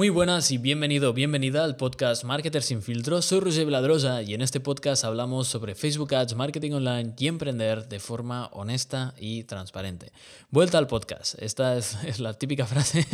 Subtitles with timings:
[0.00, 3.20] Muy buenas y bienvenido, bienvenida al podcast Marketer sin filtro.
[3.20, 7.86] Soy Roger Veladrosa y en este podcast hablamos sobre Facebook Ads, marketing online y emprender
[7.86, 10.10] de forma honesta y transparente.
[10.50, 11.34] Vuelta al podcast.
[11.38, 13.06] Esta es, la típica frase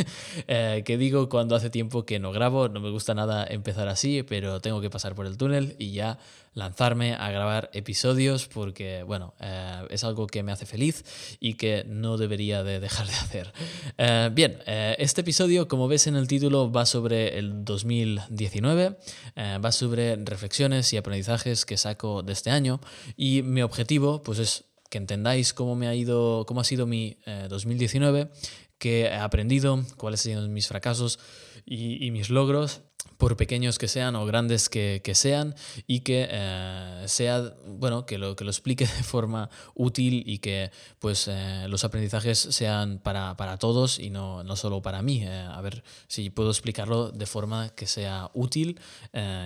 [0.47, 2.69] eh, que digo cuando hace tiempo que no grabo.
[2.69, 6.19] No me gusta nada empezar así, pero tengo que pasar por el túnel y ya
[6.57, 11.05] lanzarme a grabar episodios porque, bueno, eh, es algo que me hace feliz
[11.39, 13.53] y que no debería de dejar de hacer.
[13.99, 18.97] Eh, bien, este episodio, como ves en el título, va sobre el 2019,
[19.35, 22.79] eh, va sobre reflexiones y aprendizajes que saco de este año
[23.15, 27.17] y mi objetivo pues es que entendáis cómo me ha ido, cómo ha sido mi
[27.49, 28.29] 2019, eh,
[28.79, 31.19] que he aprendido, cuáles han sido mis fracasos
[31.65, 32.81] y mis logros
[33.17, 35.55] por pequeños que sean o grandes que, sean,
[35.87, 40.71] y que eh, sea, bueno, que lo, que lo explique de forma útil y que
[40.99, 45.23] pues eh, los aprendizajes sean para, todos y no, no solo para mí.
[45.23, 48.79] Eh, a ver si puedo explicarlo de forma que sea útil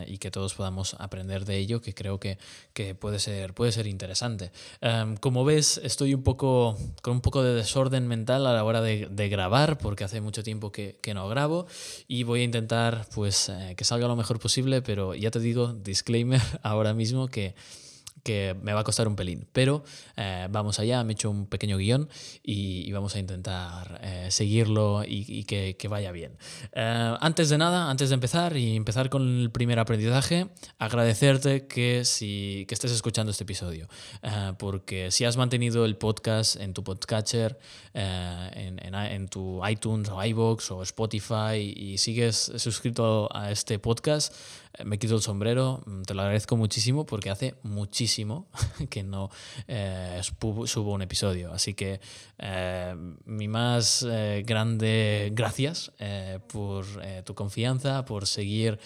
[0.08, 2.38] y que todos podamos aprender de ello, que creo que,
[2.74, 4.52] que puede, ser, puede ser interesante.
[4.82, 8.82] Em, como ves, estoy un poco con un poco de desorden mental a la hora
[8.82, 11.68] de, grabar, porque hace mucho tiempo que, que no grabo,
[12.08, 15.74] y voy a intentar pues eh, que salga lo mejor posible, pero ya te digo,
[15.74, 17.56] disclaimer ahora mismo que
[18.24, 19.48] que me va a costar un pelín.
[19.52, 19.84] Pero
[20.18, 22.10] eh, vamos allá, me he hecho un pequeño guion
[22.44, 26.38] y, vamos a intentar eh, seguirlo y, que, vaya bien.
[26.74, 32.06] Eh, antes de nada, antes de empezar y empezar con el primer aprendizaje, agradecerte que,
[32.06, 33.88] si, que estés escuchando este episodio.
[34.58, 37.58] porque si has mantenido el podcast en tu podcatcher,
[37.94, 44.34] en, en, tu iTunes o iBox o Spotify y sigues suscrito a este podcast,
[44.86, 48.11] me quito el sombrero, mm, te lo agradezco muchísimo porque hace muchísimo
[48.90, 49.30] que no
[49.68, 50.22] eh,
[50.66, 51.52] subo un episodio.
[51.52, 52.00] Así que
[52.38, 52.96] eh,
[53.26, 55.92] mi más eh, grande gracias
[56.52, 56.86] por
[57.24, 58.80] tu confianza, por seguir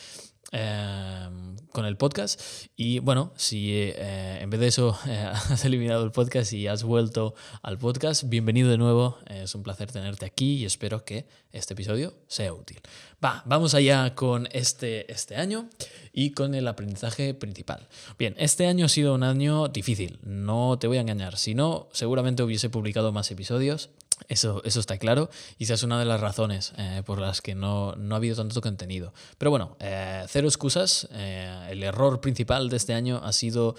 [0.52, 2.40] Em, con el podcast.
[2.76, 6.84] Y bueno, si eh, en vez de eso eh, has eliminado el podcast y has
[6.84, 7.34] vuelto
[7.64, 9.18] al podcast, bienvenido de nuevo.
[9.26, 12.80] es un placer tenerte aquí y espero que este episodio sea útil.
[13.24, 15.68] Va, vamos allá con este, este año
[16.14, 17.88] y con el aprendizaje principal.
[18.18, 21.38] Bien, este año ha sido un año difícil, no te voy a engañar.
[21.38, 23.90] Si no, seguramente hubiese publicado más episodios.
[24.30, 27.54] Eso, eso está claro y esa es una de las razones eh, por las que
[27.54, 29.14] no, ha habido tanto contenido.
[29.38, 31.08] Pero bueno, eh, cero excusas.
[31.12, 33.76] Eh, el error principal de este año ha sido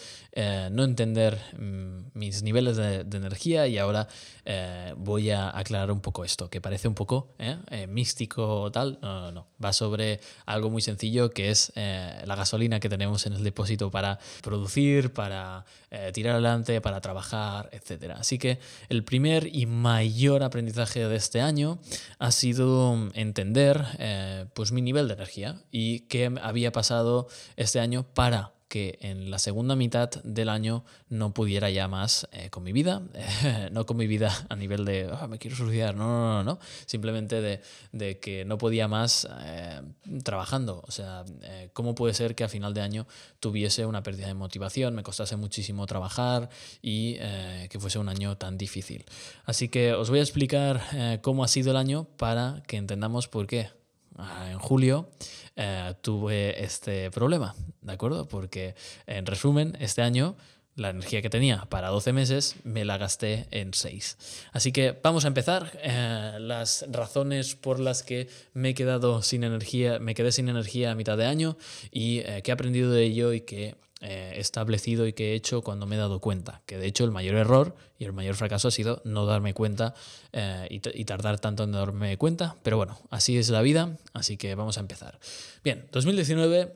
[0.70, 4.06] no entender mm, mis niveles de, energía y ahora
[4.98, 7.34] voy a aclarar un poco esto, que parece un poco
[7.88, 8.98] místico o tal.
[9.00, 9.46] No, no, no.
[9.64, 14.18] Va sobre algo muy sencillo que es la gasolina que tenemos en el depósito para
[14.42, 15.64] producir, para
[16.12, 18.12] tirar adelante, para trabajar, etc.
[18.18, 18.58] Así que
[18.90, 21.78] el primer y mayor aprendizaje de este año
[22.18, 28.04] ha sido entender eh, pues mi nivel de energía y qué había pasado este año
[28.14, 32.72] para que en la segunda mitad del año no pudiera ya más eh, con mi
[32.72, 33.02] vida,
[33.72, 36.58] no con mi vida a nivel de ah, me quiero suicidar, no, no, no, no,
[36.86, 37.60] simplemente de,
[37.92, 39.80] de que no podía más eh,
[40.24, 40.82] trabajando.
[40.86, 43.06] O sea, eh, ¿cómo puede ser que a final de año
[43.40, 46.48] tuviese una pérdida de motivación, me costase muchísimo trabajar
[46.82, 47.16] y
[47.68, 49.04] que fuese un año tan difícil?
[49.44, 53.46] Así que os voy a explicar cómo ha sido el año para que entendamos por
[53.46, 53.70] qué.
[54.18, 55.10] Ah, en julio
[55.56, 58.28] eh, tuve este problema, ¿de acuerdo?
[58.28, 58.74] Porque
[59.06, 60.36] en resumen, este año
[60.76, 64.18] la energía que tenía para 12 meses me la gasté en 6.
[64.52, 65.72] Así que vamos a empezar.
[65.82, 70.92] Eh, las razones por las que me he quedado sin energía, me quedé sin energía
[70.92, 71.56] a mitad de año
[71.90, 75.62] y eh, qué he aprendido de ello y qué he establecido y qué he hecho
[75.62, 76.62] cuando me he dado cuenta.
[76.66, 79.94] Que de hecho el mayor error y el mayor fracaso ha sido no darme cuenta
[80.32, 82.56] eh, y, tardar tanto en darme cuenta.
[82.62, 85.18] Pero bueno, así es la vida, así que vamos a empezar.
[85.64, 86.74] Bien, 2019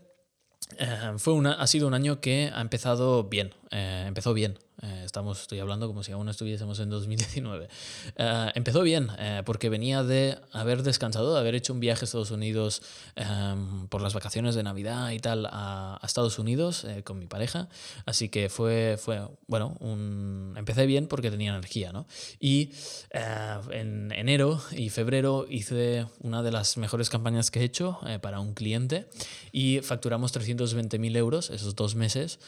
[0.79, 4.59] eh, fue una, ha sido un año que ha empezado bien, eh, empezó bien.
[4.83, 7.69] Eh, estamos, estoy hablando como si aún estuviésemos en 2019.
[8.17, 12.07] Eh, empezó bien, eh, porque venía de haber descansado, de haber hecho un viaje a
[12.07, 12.83] Estados Unidos
[13.17, 17.69] em, por las vacaciones de Navidad y tal a, Estados Unidos con mi pareja.
[18.05, 22.07] Así que fue, fue bueno, un, empecé bien porque tenía energía, ¿no?
[22.41, 22.73] Y
[23.71, 28.55] en enero y febrero hice una de las mejores campañas que he hecho para un
[28.55, 29.09] cliente
[29.53, 32.41] y facturamos 320.000 euros esos dos meses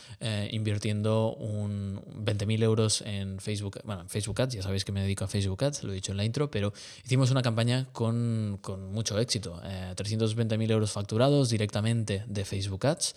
[0.51, 5.25] invirtiendo un 20.000 euros en Facebook, bueno, en Facebook Ads, ya sabéis que me dedico
[5.25, 6.73] a Facebook Ads, lo he dicho en la intro, pero
[7.05, 9.61] hicimos una campaña con, con mucho éxito.
[9.65, 13.15] Eh, 320.000 euros facturados directamente de Facebook Ads,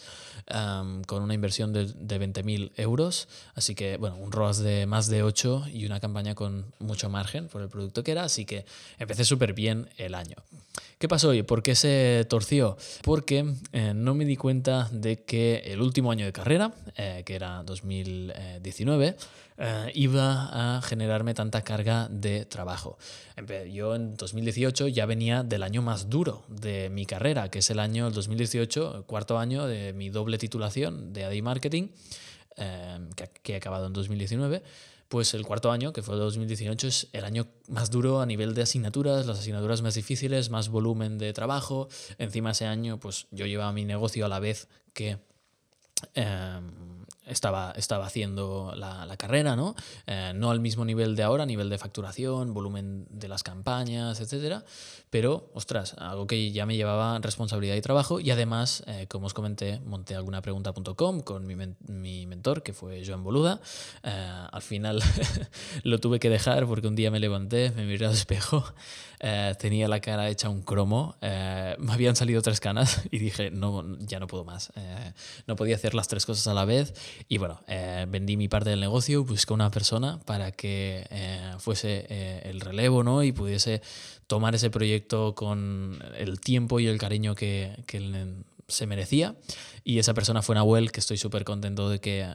[1.08, 5.24] con una inversión de, de 20.000 euros, así que, bueno, un ROAS de más de
[5.24, 8.66] 8 y una campaña con mucho margen por el producto que era, así que
[9.00, 10.36] empecé súper bien el año.
[10.98, 11.44] ¿Qué pasó hoy?
[11.44, 12.78] ¿Por qué se torció?
[13.04, 17.36] Porque eh, no me di cuenta de que el último año de carrera, eh, que
[17.36, 18.95] era 2019,
[19.58, 22.98] eh, iba a generarme tanta carga de trabajo.
[23.72, 27.80] Yo en 2018 ya venía del año más duro de mi carrera, que es el
[27.80, 31.90] año 2018, cuarto año de mi doble titulación de AD Marketing,
[33.44, 34.64] que he acabado en 2019
[35.08, 38.64] pues el cuarto año, que fue 2018, es el año más duro a nivel de
[38.64, 41.88] asignaturas, las asignaturas más difíciles, más volumen de trabajo.
[42.18, 45.20] Encima ese año, pues yo llevaba mi negocio a la vez que
[46.16, 49.76] em, estaba, estaba haciendo la, carrera, ¿no?
[50.08, 54.66] Eh, no al mismo nivel de ahora, nivel de facturación, volumen de las campañas, etcétera,
[55.10, 59.34] pero, ostras, algo que ya me llevaba responsabilidad y trabajo y además, eh, como os
[59.34, 61.56] comenté, monté alguna pregunta.com con mi,
[61.88, 63.62] mi, mentor, que fue Joan Boluda.
[64.04, 65.02] Eh, al final
[65.84, 68.66] lo tuve que dejar porque un día me levanté, me miré al espejo,
[69.60, 74.20] tenía la cara hecha un cromo, me habían salido tres canas y dije, no, ya
[74.20, 74.74] no puedo más.
[75.48, 76.94] no podía hacer las tres cosas a la vez
[77.28, 82.06] y bueno, eh, vendí mi parte del negocio, busqué una persona para que eh, fuese
[82.10, 83.24] eh, el relevo ¿no?
[83.24, 83.82] y pudiese
[84.28, 88.00] tomar ese proyecto con el tiempo y el cariño que, que
[88.68, 89.36] se merecía.
[89.84, 92.28] Y esa persona fue Nahuel, que estoy súper contento de que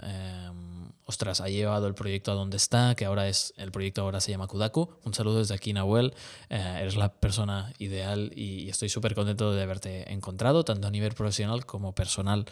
[1.11, 4.31] ostras, ha llevado el proyecto a donde está, que ahora es, el proyecto ahora se
[4.31, 4.89] llama Kudaku.
[5.05, 6.15] Un saludo desde aquí, Nahuel.
[6.49, 11.13] Eh, eres la persona ideal y, estoy súper contento de haberte encontrado, tanto a nivel
[11.15, 12.47] profesional como personal.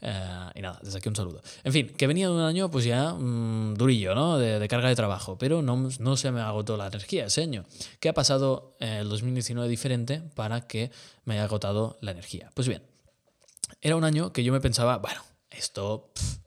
[0.00, 1.42] Eh, y nada, desde aquí un saludo.
[1.64, 4.38] En fin, que venía de un año pues ya mm, durillo, ¿no?
[4.38, 7.64] De, carga de trabajo, pero no, no se me agotó la energía ese año.
[7.98, 10.92] ¿Qué ha pasado en el 2019 diferente para que
[11.24, 12.50] me haya agotado la energía?
[12.54, 12.82] Pues bien,
[13.80, 15.20] era un año que yo me pensaba, bueno,
[15.50, 16.12] esto...
[16.16, 16.43] Eh,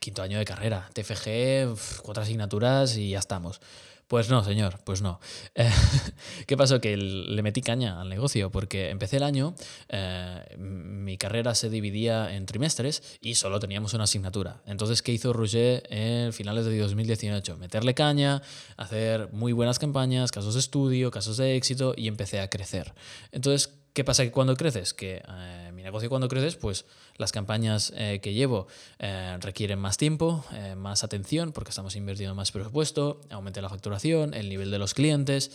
[0.00, 3.60] quinto año de carrera, TFG, cuatro asignaturas y ya estamos.
[4.06, 5.18] Pues no, señor, pues no.
[5.54, 5.70] Eh,
[6.46, 6.80] ¿Qué pasó?
[6.80, 9.54] Que le metí caña al negocio porque empecé el año,
[9.88, 14.62] eh, mi carrera se dividía en trimestres y solo teníamos una asignatura.
[14.66, 17.56] Entonces, ¿qué hizo Roger en finales de 2018?
[17.56, 18.42] Meterle caña,
[18.76, 22.92] hacer muy buenas campañas, casos de estudio, casos de éxito y empecé a crecer.
[23.32, 24.92] Entonces, ¿Qué pasa que cuando creces?
[24.92, 26.84] Que eh, mi negocio cuando creces, pues
[27.16, 28.66] las campañas eh, que llevo
[28.98, 30.44] eh, requieren más tiempo,
[30.76, 35.52] más atención, porque estamos invirtiendo más presupuesto, aumenté la facturación, el nivel de los clientes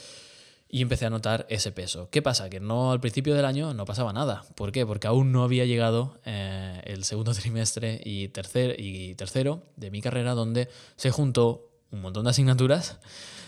[0.69, 2.09] y empecé a notar ese peso.
[2.11, 2.49] ¿Qué pasa?
[2.49, 4.45] Que no al principio del año no pasaba nada.
[4.55, 4.85] ¿Por qué?
[4.85, 10.33] Porque aún no había llegado el segundo trimestre y, tercer, y tercero de mi carrera
[10.33, 12.99] donde se juntó un montón de asignaturas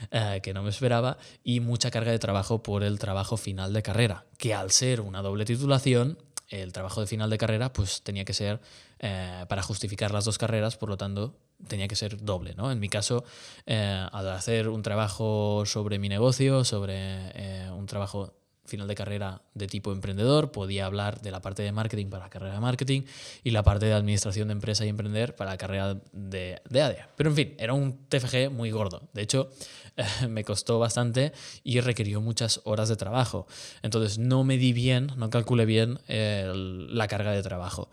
[0.09, 3.83] eh, que no me esperaba y mucha carga de trabajo por el trabajo final de
[3.83, 6.18] carrera, que al ser una doble titulación,
[6.50, 8.59] el trabajo de final de carrera pues tenía que ser
[9.00, 11.36] eh, para justificar las dos carreras, por lo tanto
[11.68, 12.56] tenía que ser doble.
[12.56, 12.71] ¿no?
[12.71, 13.24] En mi caso,
[13.65, 18.40] eh, al hacer un trabajo sobre mi negocio, sobre un trabajo
[18.71, 22.29] final de carrera de tipo emprendedor, podía hablar de la parte de marketing para la
[22.29, 23.01] carrera de marketing
[23.44, 27.09] y la parte de administración de empresa y emprender para la carrera de, de ADEA.
[27.15, 29.09] Pero en fin, era un TFG muy gordo.
[29.13, 29.50] De hecho,
[30.29, 31.33] me costó bastante
[31.63, 33.45] y requirió muchas horas de trabajo.
[33.83, 37.89] Entonces no me di bien, no calculé bien la carga de trabajo.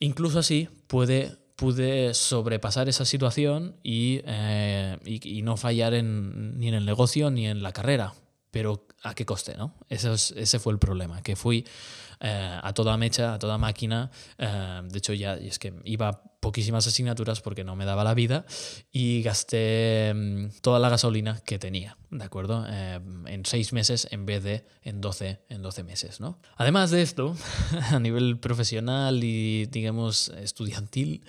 [0.00, 6.86] Incluso así pude sobrepasar esa situación y, eh, y, no fallar en, ni en el
[6.86, 8.14] negocio ni en la carrera
[8.52, 9.54] pero ¿a qué coste?
[9.56, 9.74] ¿no?
[9.88, 11.64] Ese, ese fue el problema, que fui
[12.20, 16.86] eh, a toda mecha, a toda máquina, eh, de hecho ya es que iba poquísimas
[16.88, 18.44] asignaturas porque no me daba la vida
[18.90, 22.64] y gasté mm, toda la gasolina que tenía, ¿de acuerdo?
[22.68, 26.40] Eh, en seis meses en vez de en 12, en 12 meses, ¿no?
[26.56, 27.36] Además de esto,
[27.90, 31.24] a nivel profesional y, digamos, estudiantil,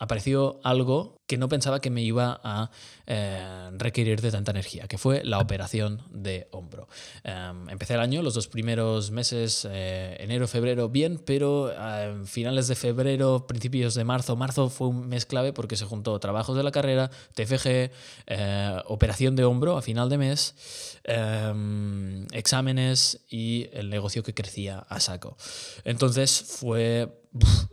[0.00, 2.70] apareció algo que no pensaba que me iba a
[3.06, 6.88] eh, requerir de tanta energía, que fue la operación de hombro.
[7.24, 12.68] Em, empecé el año, los dos primeros meses, eh, enero, febrero, bien, pero a finales
[12.68, 16.62] de febrero, principios de marzo, marzo fue un mes clave porque se juntó trabajos de
[16.62, 17.90] la carrera, TFG,
[18.26, 24.78] eh, operación de hombro a final de mes, em, exámenes y el negocio que crecía
[24.78, 25.36] a saco.
[25.84, 27.08] Entonces fue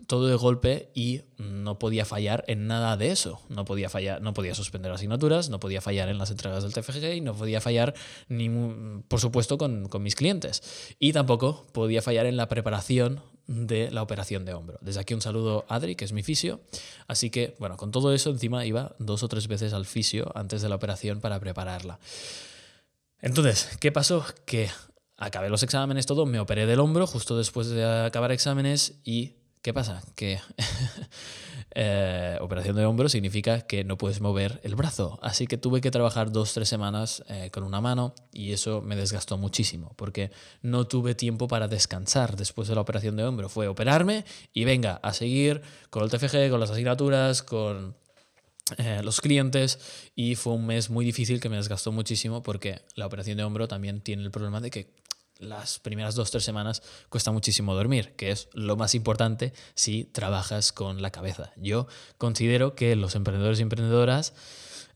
[0.07, 3.41] todo de golpe y no podía fallar en nada de eso.
[3.50, 7.15] No podía fallar, no podía suspender asignaturas, no podía fallar en las entregas del TFG
[7.15, 7.93] y no podía fallar,
[8.27, 8.50] ni,
[9.07, 10.95] por supuesto, con, con mis clientes.
[11.00, 14.79] Y tampoco podía fallar en la preparación de la operación de hombro.
[14.81, 16.62] Desde aquí un saludo a Adri, que es mi fisio.
[17.07, 20.62] Así que, bueno, con todo eso encima iba dos o tres veces al fisio antes
[20.62, 22.00] de la operación para prepararla.
[23.21, 24.25] Entonces, ¿qué pasó?
[24.45, 24.69] Que
[25.17, 29.35] acabé los exámenes, todo, me operé del hombro justo después de acabar exámenes y
[29.65, 30.03] ¿qué pasa?
[30.15, 30.39] Que
[31.72, 35.89] eh, operación de hombro significa que no puedes mover el brazo, así que tuve que
[35.89, 40.29] trabajar dos, tres semanas eh, con una mano y eso me desgastó muchísimo porque
[40.62, 43.50] no tuve tiempo para descansar después de la operación de hombro.
[43.50, 47.95] Fue operarme y venga a seguir con el TFG, con las asignaturas, con
[48.77, 49.79] eh, los clientes
[50.15, 53.67] y fue un mes muy difícil que me desgastó muchísimo porque la operación de hombro
[53.67, 54.93] también tiene el problema de que
[55.39, 60.71] las primeras dos tres semanas cuesta muchísimo dormir, que es lo más importante si trabajas
[60.71, 61.51] con la cabeza.
[61.57, 61.87] Yo
[62.17, 64.33] considero que los emprendedores y emprendedoras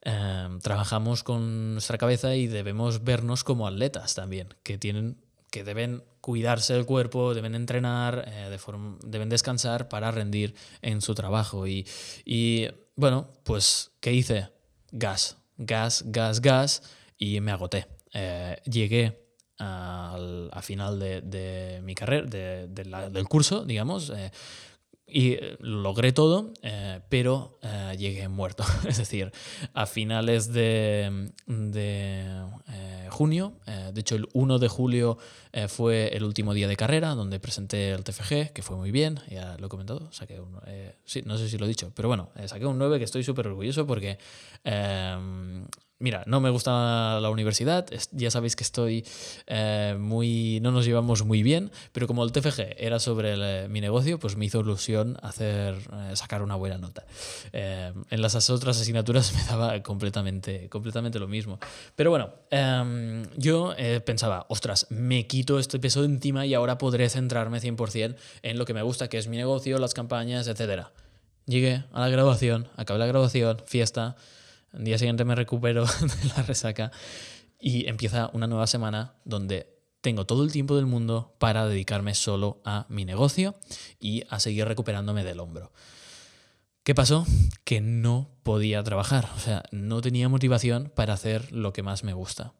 [0.04, 5.18] eh, trabajamos con nuestra cabeza y debemos vernos como atletas también, que tienen
[5.52, 8.58] que deben cuidarse del cuerpo, deben entrenar, eh,
[9.04, 10.54] deben descansar para rendir
[10.84, 11.66] en su trabajo.
[11.66, 11.88] Y,
[12.24, 14.50] y bueno, pues, ¿qué hice?
[14.92, 16.84] Gas, gas, gas, gas,
[17.18, 17.88] y me agoté.
[18.14, 19.29] Eh, llegué
[19.60, 24.32] al, a final de, mi carrera, de, del curso, digamos, eh,
[25.12, 27.60] y logré todo, eh, pero
[27.98, 28.64] llegué muerto.
[28.88, 29.32] es decir,
[29.74, 32.46] a finales de, de
[33.10, 35.18] junio, de hecho el 1 de julio
[35.68, 39.58] fue el último día de carrera donde presenté el TFG, que fue muy bien, ya
[39.58, 40.60] lo he comentado, saqué un,
[41.06, 43.48] sí, no sé si lo he dicho, pero bueno, saqué un 9 que estoy súper
[43.48, 44.20] orgulloso porque
[46.02, 49.06] Mira, no me gusta la universidad, ya sabéis que estoy
[49.48, 50.62] eh, muy...
[50.62, 54.38] no nos llevamos muy bien, pero como el TFG era sobre eh, mi negocio, pues
[54.38, 57.04] me hizo ilusión hacer, eh, sacar una buena nota.
[57.52, 61.60] en las otras asignaturas me daba completamente, completamente lo mismo.
[61.98, 63.76] Pero bueno, em, yo
[64.06, 68.64] pensaba, ostras, me quito este peso de encima y ahora podré centrarme 100% en lo
[68.64, 70.86] que me gusta, que es mi negocio, las campañas, etc.
[71.46, 74.16] Llegué a la graduación, acabé la graduación, fiesta
[74.74, 76.92] el día siguiente me recupero de la resaca
[77.60, 82.62] y empieza una nueva semana donde tengo todo el tiempo del mundo para dedicarme solo
[82.64, 83.56] a mi negocio
[84.00, 85.72] y a seguir recuperándome del hombro.
[86.84, 87.26] ¿Qué pasó?
[87.66, 92.14] Que no podía trabajar, o sea, no tenía motivación para hacer lo que más me
[92.14, 92.54] gusta,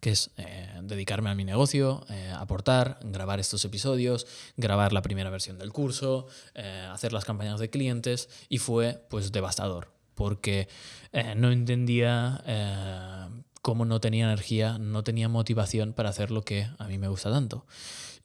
[0.00, 5.30] que es eh, dedicarme a mi negocio, eh, aportar, grabar estos episodios, grabar la primera
[5.30, 10.66] versión del curso, eh, hacer las campañas de clientes y fue pues devastador porque
[11.12, 13.28] eh, no entendía eh,
[13.62, 17.30] cómo no tenía energía, no tenía motivación para hacer lo que a mí me gusta
[17.30, 17.64] tanto.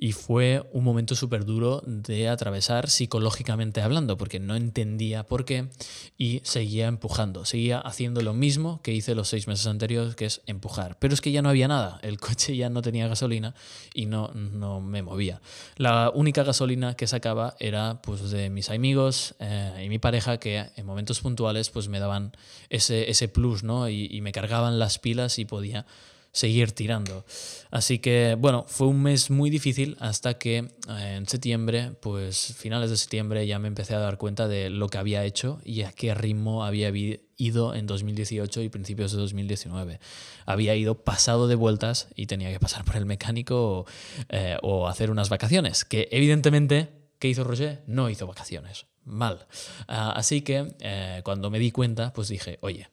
[0.04, 5.70] Y fue un momento súper duro de atravesar psicológicamente hablando, porque no entendía por qué
[6.18, 10.42] y seguía empujando, seguía haciendo lo mismo que hice los seis meses anteriores, que es
[10.46, 10.98] empujar.
[11.00, 13.56] Pero es que ya no había nada, el coche ya no tenía gasolina
[13.94, 15.40] y no, no me movía.
[15.78, 20.66] La única gasolina que sacaba era pues, de mis amigos eh, y mi pareja que
[20.76, 22.36] en momentos puntuales pues, me daban
[22.70, 23.88] ese, ese plus ¿no?
[23.88, 25.86] y, y me cargaban las pilas y podía
[26.34, 27.25] seguir tirando.
[27.70, 32.90] Así que bueno, fue un mes muy difícil hasta que eh, en septiembre, pues finales
[32.90, 35.92] de septiembre ya me empecé a dar cuenta de lo que había hecho y a
[35.92, 36.92] qué ritmo había
[37.38, 40.00] ido en 2018 y principios de 2019.
[40.48, 43.86] Había ido pasado de vueltas y tenía que pasar por el mecánico o,
[44.30, 47.84] eh, hacer unas vacaciones, que evidentemente, ¿qué hizo Roger?
[47.86, 48.88] No hizo vacaciones.
[49.06, 49.46] Mal.
[49.88, 52.90] Ah, así que eh, cuando me di cuenta, pues dije, oye,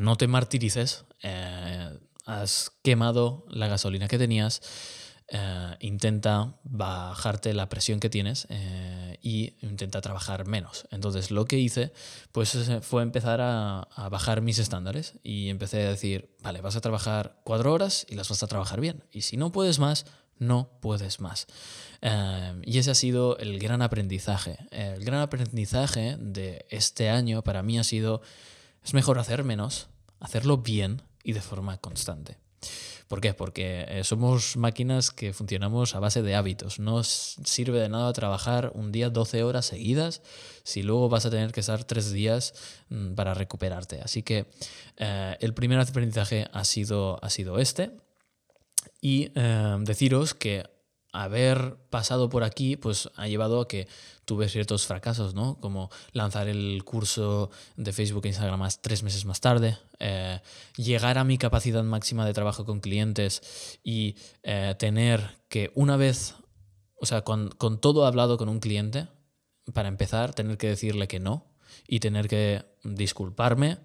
[0.00, 1.04] no te martirices,
[2.24, 4.62] has quemado la gasolina que tenías,
[5.28, 10.86] eh, intenta bajarte la presión que tienes e y intenta trabajar menos.
[10.90, 11.92] Entonces lo que hice
[12.32, 17.40] pues fue empezar a, bajar mis estándares y empecé a decir, vale, vas a trabajar
[17.44, 19.04] cuatro horas y las vas a trabajar bien.
[19.12, 20.06] Y si no puedes más,
[20.38, 21.46] no puedes más.
[22.02, 24.58] Eh, y ese ha sido el gran aprendizaje.
[24.70, 28.22] El gran aprendizaje de este año para mí ha sido,
[28.84, 29.88] es mejor hacer menos,
[30.18, 32.38] hacerlo bien y de forma constante.
[33.08, 33.34] ¿Por qué?
[33.34, 36.78] Porque eh, somos máquinas que funcionamos a base de hábitos.
[36.78, 40.22] No sirve de nada trabajar un día 12 horas seguidas
[40.62, 42.54] si luego vas a tener que estar tres días
[42.88, 44.00] mm, para recuperarte.
[44.00, 44.46] Así que
[44.96, 47.90] eh, el primer aprendizaje ha sido, ha sido este.
[49.02, 50.64] Y eh, deciros que
[51.12, 53.86] haber pasado por aquí pues ha llevado a que
[54.24, 55.58] tuve ciertos fracasos, ¿no?
[55.60, 60.40] Como lanzar el curso de Facebook e Instagram tres meses más tarde, eh,
[60.76, 66.36] llegar a mi capacidad máxima de trabajo con clientes y eh, tener que una vez
[67.02, 69.08] o sea, con, con todo hablado con un cliente,
[69.74, 71.52] para empezar, tener que decirle que no
[71.88, 73.78] y tener que disculparme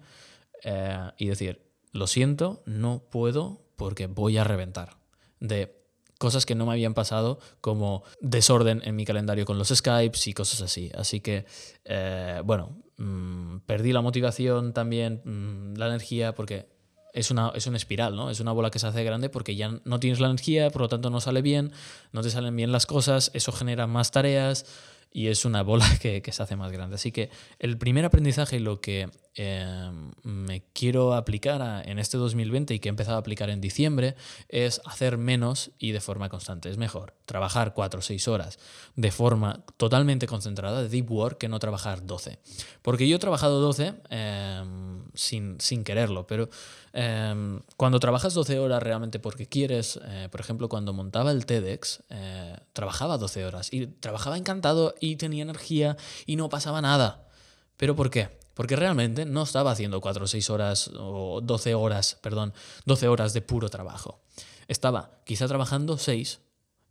[0.62, 4.98] eh, y decir, lo siento, no puedo porque voy a reventar.
[5.40, 5.77] De
[6.18, 10.34] cosas que no me habían pasado, como desorden en mi calendario con los Skypes y
[10.34, 10.90] cosas así.
[10.94, 11.46] Así que,
[11.84, 16.68] eh, bueno, mm, perdí la motivación también, mm, la energía, porque
[17.14, 18.30] es una, es una espiral, ¿no?
[18.30, 20.88] Es una bola que se hace grande porque ya no tienes la energía, por lo
[20.88, 21.72] tanto no sale bien,
[22.12, 24.66] no te salen bien las cosas, eso genera más tareas
[25.10, 26.96] y es una bola que, que se hace más grande.
[26.96, 29.08] Así que el primer aprendizaje, lo que
[29.40, 34.16] Em, me quiero aplicar en este 2020 y que he empezado a aplicar en diciembre
[34.48, 36.68] es hacer menos y de forma constante.
[36.70, 38.58] Es mejor trabajar 4 o 6 horas
[38.96, 42.40] de forma totalmente concentrada, de deep work, que no trabajar 12.
[42.82, 46.48] Porque yo he trabajado 12 em, sin, sin, quererlo, pero
[46.92, 52.02] em, cuando trabajas 12 horas realmente porque quieres, eh, por ejemplo, cuando montaba el TEDx,
[52.10, 57.28] eh, trabajaba 12 horas y trabajaba encantado y tenía energía y no pasaba nada.
[57.76, 58.36] ¿Pero por qué?
[58.58, 62.52] Porque realmente no estaba haciendo 4 o 6 horas o 12 horas, perdón,
[62.86, 64.18] 12 horas de puro trabajo.
[64.66, 66.40] Estaba quizá trabajando 6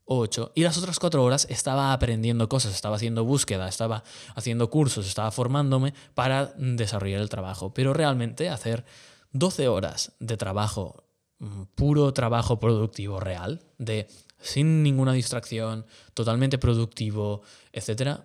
[0.06, 4.70] o 8 y las otras 4 horas estaba aprendiendo cosas, estaba haciendo búsqueda, estaba haciendo
[4.70, 7.74] cursos, estaba formándome para desarrollar el trabajo.
[7.74, 8.86] Pero realmente hacer
[9.34, 11.04] 12 horas de trabajo,
[11.40, 14.08] mm, puro trabajo productivo real, de
[14.40, 17.42] sin ninguna distracción, totalmente productivo,
[17.74, 18.22] etc.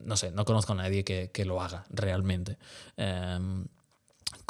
[0.00, 2.58] No sé, no conozco a nadie que, lo haga realmente.
[2.96, 3.66] Em,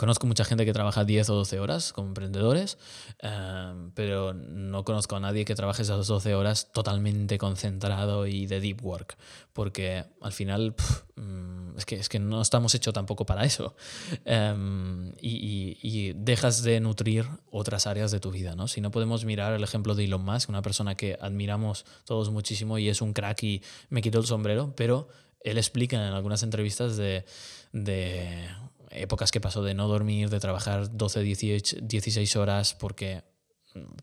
[0.01, 2.79] Conozco mucha gente que trabaja 10 o 12 horas como emprendedores,
[3.19, 8.61] em, pero no conozco a nadie que trabaje esas 12 horas totalmente concentrado y de
[8.61, 9.19] deep work,
[9.53, 10.75] porque al final
[11.17, 13.77] mm, es, que, es que no estamos hechos tampoco para eso.
[14.25, 18.55] Em, y, dejas de nutrir otras áreas de tu vida.
[18.55, 18.69] ¿no?
[18.69, 22.79] Si no podemos mirar el ejemplo de Elon Musk, una persona que admiramos todos muchísimo
[22.79, 25.09] y es un crack y me quito el sombrero, pero
[25.45, 27.27] él explica en algunas entrevistas de
[28.91, 33.23] épocas que pasó de no dormir, de trabajar 12, 18, 16 horas porque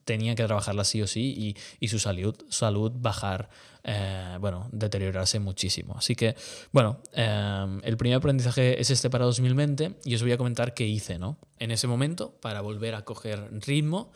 [0.05, 3.49] tenía que trabajarla sí o sí y, su salud, salud bajar,
[3.83, 5.95] eh, bueno, deteriorarse muchísimo.
[5.97, 6.35] Así que,
[6.71, 10.87] bueno, eh, el primer aprendizaje es este para 2020 y os voy a comentar qué
[10.87, 11.37] hice, ¿no?
[11.59, 14.11] En ese momento para volver a coger ritmo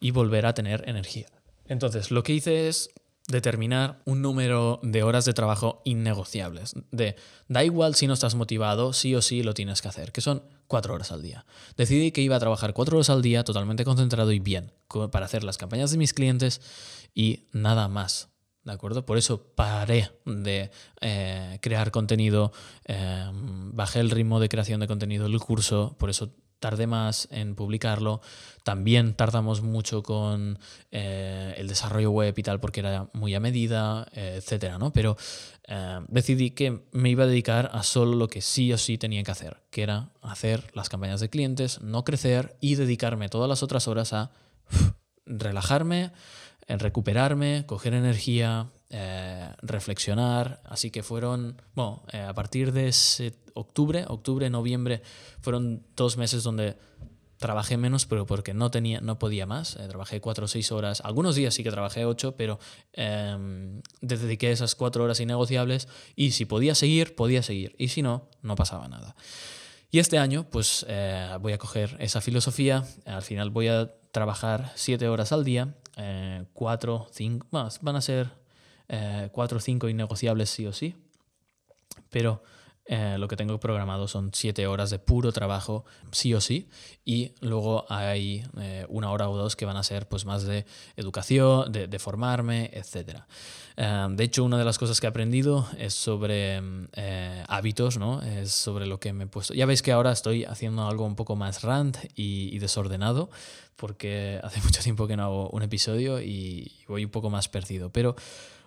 [0.00, 1.26] y volver a tener energía.
[1.68, 2.90] Entonces, lo que hice es
[3.28, 6.74] determinar un número de horas de trabajo innegociables.
[6.90, 7.16] De
[7.48, 10.42] da igual si no estás motivado, sí o sí lo tienes que hacer, que son
[10.66, 11.44] cuatro horas al día.
[11.76, 14.72] Decidí que iba a trabajar cuatro horas al día totalmente concentrado y bien
[15.10, 16.60] para hacer las campañas de mis clientes
[17.14, 18.28] y nada más.
[18.62, 19.06] ¿De acuerdo?
[19.06, 22.52] Por eso paré de eh, crear contenido,
[22.84, 26.34] eh, bajé el ritmo de creación de contenido del curso, por eso
[26.66, 28.20] tardé más en publicarlo.
[28.64, 30.58] También tardamos mucho con
[30.90, 34.34] eh, el desarrollo web y tal porque era muy a medida, etc.
[34.38, 34.92] etcétera, ¿no?
[34.92, 35.16] Pero
[35.68, 39.22] eh, decidí que me iba a dedicar a solo lo que sí o sí tenía
[39.22, 43.62] que hacer, que era hacer las campañas de clientes, no crecer y dedicarme todas las
[43.62, 44.32] otras horas a
[45.24, 46.10] relajarme,
[46.66, 50.60] recuperarme, coger energía, eh, reflexionar.
[50.64, 52.94] Así que fueron, bueno, eh, a partir de
[53.54, 55.02] octubre, octubre, noviembre,
[55.40, 56.76] fueron dos meses donde
[57.38, 59.74] trabajé menos, pero porque no tenía, no podía más.
[59.74, 61.00] Eh, trabajé cuatro o seis horas.
[61.00, 62.60] Algunos días sí que trabajé ocho, pero
[62.92, 67.74] em, dediqué esas cuatro horas innegociables y si podía seguir, podía seguir.
[67.78, 69.16] Y si no, no pasaba nada.
[69.90, 70.86] Y este año, pues
[71.40, 72.84] voy a coger esa filosofía.
[73.04, 75.74] Al final voy a trabajar siete horas al día,
[76.52, 78.45] cuatro, cinco, más, van a ser
[78.88, 80.94] eh, cuatro o cinco innegociables sí o sí,
[82.10, 82.42] pero
[82.88, 86.68] eh, lo que tengo programado son siete horas de puro trabajo sí o sí
[87.04, 90.66] y luego hay eh, una hora o dos que van a ser pues más de
[90.94, 93.22] educación, de, formarme, etc.
[93.76, 96.62] de hecho, una de las cosas que he aprendido es sobre
[97.48, 98.22] hábitos, ¿no?
[98.22, 99.52] Es sobre lo que me he puesto.
[99.52, 103.30] Ya veis que ahora estoy haciendo algo un poco más rant y, desordenado
[103.74, 107.90] porque hace mucho tiempo que no hago un episodio y voy un poco más perdido,
[107.90, 108.14] pero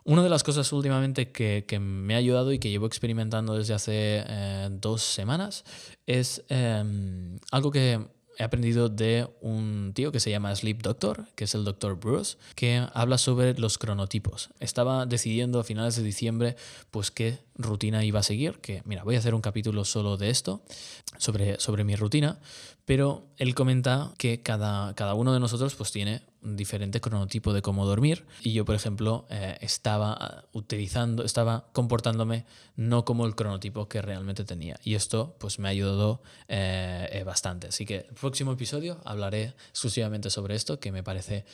[0.10, 4.24] una de las cosas últimamente que, me ha ayudado y que llevo experimentando desde hace
[4.28, 5.64] eh, dos semanas
[6.08, 8.00] es em, algo que
[8.36, 12.00] he aprendido de un tío que se llama Sleep Doctor, que es el Dr.
[12.00, 14.50] Bruce, que habla sobre los cronotipos.
[14.60, 16.56] Estaba decidiendo a finales de diciembre
[16.90, 20.30] pues qué rutina iba a seguir, que mira, voy a hacer un capítulo solo de
[20.32, 20.64] esto,
[21.18, 22.40] sobre, sobre mi rutina,
[22.86, 27.62] pero él comenta que cada, cada uno de nosotros pues tiene un diferente cronotipo de
[27.62, 32.46] cómo dormir y yo, por ejemplo, eh, estaba utilizando, estaba comportándome
[32.76, 34.80] no como el cronotipo que realmente tenía.
[34.84, 37.68] Y esto pues me ha ayudado eh, eh, bastante.
[37.68, 41.46] Así que el próximo episodio hablaré exclusivamente sobre esto, que me parece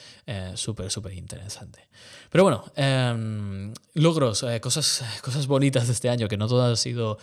[0.53, 1.87] súper, súper interesante.
[2.29, 7.17] Pero bueno, em, logros, cosas, cosas bonitas de este año, que no todas han sido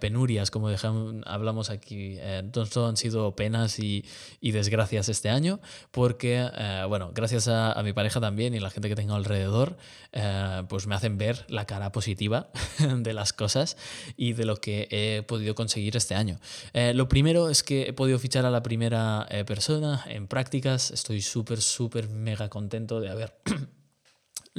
[0.00, 2.18] penurias, como dejamos, hablamos aquí,
[2.54, 4.04] no todo han sido penas y,
[4.40, 6.48] y desgracias este año, porque,
[6.88, 9.78] bueno, bueno, gracias a, mi pareja también y la gente que tengo alrededor,
[10.12, 12.50] eh, pues me hacen ver la cara positiva
[12.94, 13.78] de las cosas
[14.18, 16.38] y de lo que he podido conseguir este año.
[16.74, 20.90] Eh, lo primero es que he podido fichar a la primera eh, persona en prácticas.
[20.90, 23.34] Estoy súper, súper mega contento de haber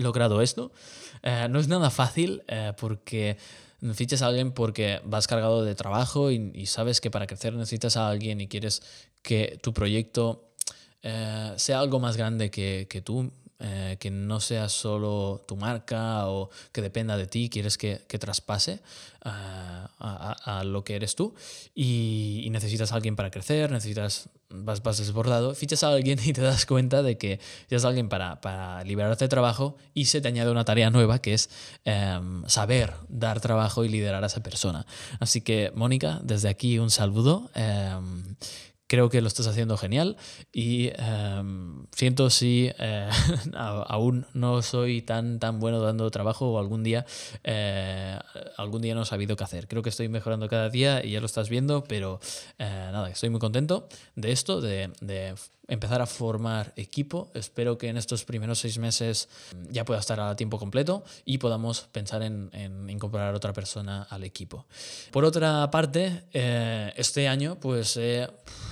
[0.01, 0.71] logrado esto.
[1.49, 2.43] no es nada fácil
[2.77, 3.37] porque
[3.93, 7.97] fichas a alguien porque vas cargado de trabajo y, y, sabes que para crecer necesitas
[7.97, 8.83] a alguien y quieres
[9.23, 10.51] que tu proyecto
[11.03, 13.31] eh, sea algo más grande que, que tú,
[13.63, 18.17] eh, que no sea solo tu marca o que dependa de ti, quieres que, que
[18.17, 18.79] traspase eh,
[19.23, 21.35] a, a, lo que eres tú
[21.75, 26.41] y, necesitas a alguien para crecer, necesitas, vas, vas, desbordado, fichas a alguien y te
[26.41, 30.49] das cuenta de que es alguien para, para, liberarte de trabajo y se te añade
[30.49, 31.51] una tarea nueva que es
[31.85, 34.87] em, saber dar trabajo y liderar a esa persona.
[35.19, 37.51] Así que, Mónica, desde aquí un saludo.
[37.53, 38.35] Em,
[38.91, 40.17] creo que lo estás haciendo genial
[40.51, 43.09] y em, siento si eh,
[43.55, 47.05] aún no soy tan, tan bueno dando trabajo o algún día,
[47.45, 48.19] eh,
[48.57, 49.69] algún día no he sabido qué hacer.
[49.69, 52.19] Creo que estoy mejorando cada día y ya lo estás viendo, pero
[52.59, 55.35] eh, nada, estoy muy contento de esto, de, de
[55.71, 57.31] empezar a formar equipo.
[57.33, 59.29] Espero que en estos primeros seis meses
[59.69, 62.51] ya pueda estar a tiempo completo y podamos pensar en,
[62.89, 64.65] incorporar a otra persona al equipo.
[65.11, 67.97] Por otra parte, eh, este año, pues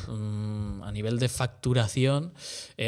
[0.08, 2.34] mm, a nivel de facturación,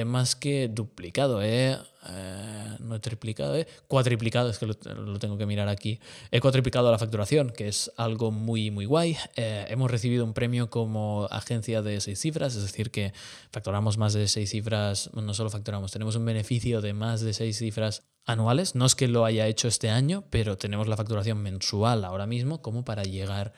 [0.05, 1.41] más que duplicado.
[1.41, 4.75] He eh, no he triplicado, he cuatriplicado, es que lo,
[5.19, 5.99] tengo que mirar aquí,
[6.31, 9.17] he cuatriplicado la facturación, que es algo muy, muy guay.
[9.35, 13.13] Eh, hemos recibido un premio como agencia de seis cifras, es decir, que
[13.51, 17.57] facturamos más de seis cifras, no solo facturamos, tenemos un beneficio de más de seis
[17.57, 18.75] cifras anuales.
[18.75, 22.61] No es que lo haya hecho este año, pero tenemos la facturación mensual ahora mismo
[22.61, 23.53] como para llegar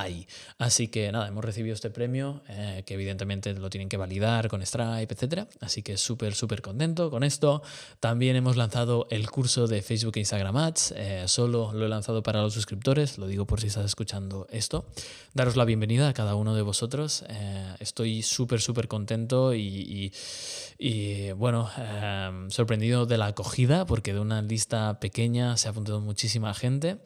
[0.00, 0.26] ahí.
[0.58, 4.64] Así que nada, hemos recibido este premio, eh, que evidentemente lo tienen que validar con
[4.64, 5.48] Stripe, etc.
[5.60, 7.62] Así que súper, súper contento con esto.
[8.00, 10.94] También hemos lanzado el curso de Facebook e Instagram Ads.
[10.96, 14.86] Eh, solo lo he lanzado para los suscriptores, lo digo por si estás escuchando esto.
[15.34, 17.24] Daros la bienvenida a cada uno de vosotros.
[17.28, 20.12] Eh, estoy súper, súper contento y,
[21.36, 21.70] bueno,
[22.48, 26.98] sorprendido de la acogida, porque de una lista pequeña se ha apuntado muchísima gente.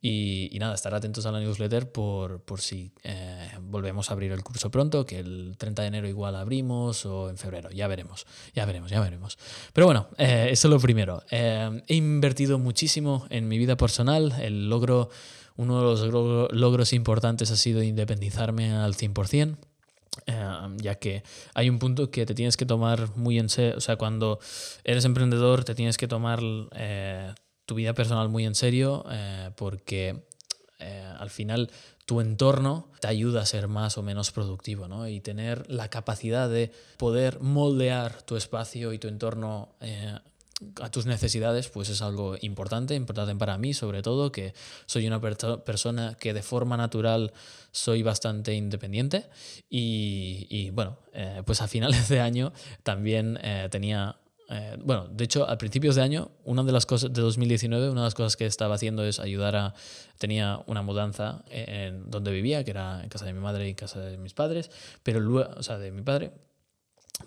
[0.00, 4.32] Y, y nada, estar atentos a la newsletter por por, si eh, volvemos a abrir
[4.32, 8.26] el curso pronto, que el 30 de enero igual abrimos o en febrero, ya veremos,
[8.54, 9.38] ya veremos, ya veremos.
[9.72, 11.22] Pero bueno, eh, eso es lo primero.
[11.30, 15.10] Eh, he invertido muchísimo en mi vida personal, el logro,
[15.56, 19.56] uno de los logros importantes ha sido independizarme al 100%.
[20.78, 21.22] ya que
[21.54, 24.38] hay un punto que te tienes que tomar muy en serio, o sea, cuando
[24.84, 26.40] eres emprendedor te tienes que tomar
[27.66, 29.04] tu vida personal muy en serio
[29.56, 30.26] porque
[31.18, 31.70] al final
[32.06, 35.08] tu entorno te ayuda a ser más o menos productivo, ¿no?
[35.08, 40.16] Y tener la capacidad de poder moldear tu espacio y tu entorno eh,
[40.80, 44.54] a tus necesidades, pues es algo importante, importante para mí sobre todo, que
[44.86, 47.32] soy una persona que de forma natural
[47.72, 49.28] soy bastante independiente
[49.68, 52.52] y, bueno, eh, pues a finales de año
[52.84, 54.16] también eh, tenía
[54.48, 58.02] eh, bueno, de hecho, a principios de año, una de las cosas de 2019, una
[58.02, 59.74] de las cosas que estaba haciendo es ayudar a.
[60.18, 64.00] Tenía una mudanza en donde vivía, que era en casa de mi madre y casa
[64.00, 64.70] de mis padres,
[65.02, 66.32] pero luego, o sea, de mi padre,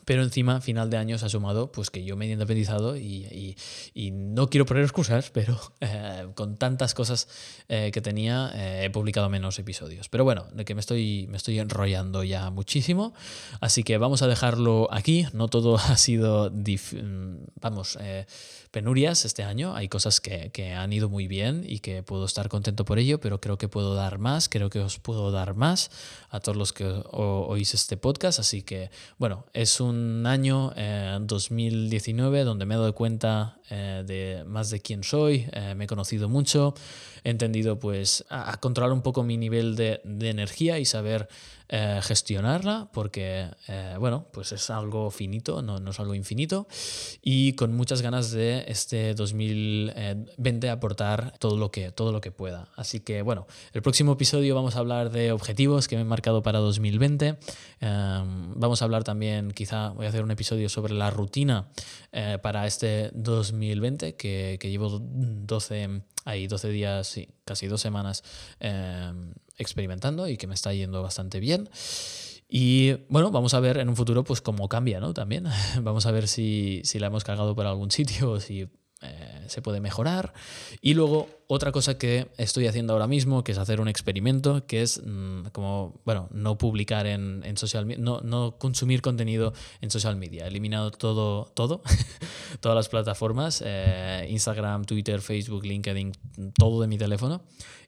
[0.06, 3.56] pero encima, final de año se ha sumado pues que yo me he independizado y,
[3.94, 7.28] y, no quiero poner excusas, pero eh, con tantas cosas
[7.68, 10.10] eh, que tenía eh, he publicado menos episodios.
[10.10, 13.14] Pero bueno, de que me estoy, me estoy enrollando ya muchísimo.
[13.62, 15.28] Así que vamos a dejarlo aquí.
[15.34, 17.98] No todo ha sido, mm, vamos,
[18.72, 19.76] penurias este año.
[19.76, 23.20] Hay cosas que, que, han ido muy bien y que puedo estar contento por ello,
[23.20, 25.92] pero creo que puedo dar más, creo que os puedo dar más
[26.30, 28.40] a todos los que oís este podcast.
[28.40, 34.44] Así que, bueno, es un año, eh, 2019, donde me he dado cuenta eh, de
[34.46, 36.74] más de quién soy, eh, me he conocido mucho,
[37.24, 41.28] he entendido pues a, controlar un poco mi nivel de energía y saber
[41.72, 46.68] eh, gestionarla porque, eh, bueno, pues es algo finito, no, no, es algo infinito
[47.22, 52.70] y con muchas ganas de este 2020 aportar todo lo que, todo lo que pueda.
[52.76, 56.42] Así que, bueno, el próximo episodio vamos a hablar de objetivos que me he marcado
[56.42, 57.38] para 2020.
[57.82, 61.70] Em, vamos a hablar también, quizá voy a hacer un episodio sobre la rutina
[62.42, 68.24] para este 2020 que, que llevo 12 hay 12 días, casi dos semanas
[68.60, 71.70] em, experimentando y que me está yendo bastante bien.
[72.48, 75.14] Y bueno, vamos a ver en un futuro pues cómo cambia, ¿no?
[75.14, 75.46] También
[75.84, 78.68] vamos a ver si, si la hemos cargado por algún sitio o si
[79.02, 80.34] eh, se puede mejorar.
[80.82, 84.82] Y luego otra cosa que estoy haciendo ahora mismo, que es hacer un experimento, que
[84.82, 89.90] es mm, como, bueno, no publicar en, en social media, no, no, consumir contenido en
[89.90, 90.44] social media.
[90.44, 91.82] He eliminado todo, todo,
[92.60, 96.12] todas las plataformas, eh, Instagram, Twitter, Facebook, LinkedIn,
[96.58, 97.44] todo de mi teléfono.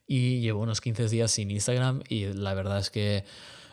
[0.08, 3.26] Y llevo unos 15 días sin Instagram y la verdad es que,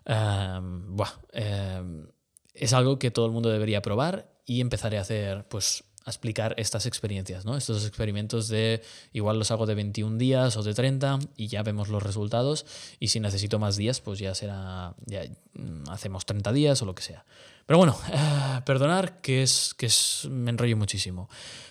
[0.05, 0.96] em,
[1.33, 2.09] em,
[2.55, 6.87] es algo que todo el mundo debería probar y empezaré a hacer, pues, explicar estas
[6.87, 7.57] experiencias, ¿no?
[7.57, 11.88] Estos experimentos de igual los hago de 21 días o de 30 y ya vemos
[11.88, 12.66] los resultados
[12.99, 15.23] y si necesito más días pues ya será, ya
[15.55, 17.25] mm, hacemos 30 días o lo que sea.
[17.66, 21.29] Pero bueno, eh, perdonar que es que es, me enrollo muchísimo.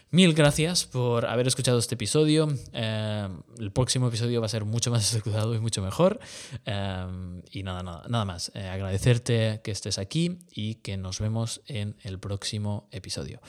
[0.10, 2.48] Mil gracias por haber escuchado este episodio.
[2.72, 3.28] Eh,
[3.60, 6.20] el próximo episodio va a ser mucho más estructurado y mucho mejor.
[6.66, 8.52] Eh, y nada, nada, nada más.
[8.56, 13.42] agradecerte que estés aquí y que nos vemos en el próximo episodio.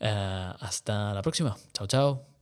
[0.00, 1.56] hasta la próxima.
[1.72, 2.35] Chao, chao.